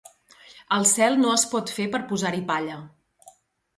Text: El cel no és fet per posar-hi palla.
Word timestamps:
El 0.77 0.87
cel 0.93 1.19
no 1.19 1.35
és 1.39 1.45
fet 1.53 1.75
per 1.93 2.03
posar-hi 2.13 2.43
palla. 2.51 2.79